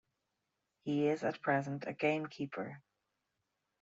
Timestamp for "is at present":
1.09-1.83